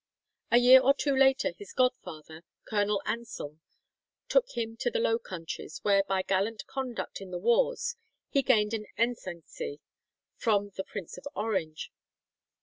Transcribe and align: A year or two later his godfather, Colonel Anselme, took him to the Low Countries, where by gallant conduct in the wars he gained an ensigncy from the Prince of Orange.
A 0.49 0.57
year 0.57 0.81
or 0.81 0.95
two 0.95 1.15
later 1.15 1.51
his 1.51 1.73
godfather, 1.73 2.43
Colonel 2.65 3.03
Anselme, 3.05 3.61
took 4.29 4.49
him 4.57 4.75
to 4.77 4.89
the 4.89 4.97
Low 4.97 5.19
Countries, 5.19 5.77
where 5.83 6.01
by 6.01 6.23
gallant 6.23 6.65
conduct 6.65 7.21
in 7.21 7.29
the 7.29 7.37
wars 7.37 7.97
he 8.27 8.41
gained 8.41 8.73
an 8.73 8.87
ensigncy 8.97 9.79
from 10.35 10.71
the 10.75 10.83
Prince 10.83 11.19
of 11.19 11.27
Orange. 11.35 11.91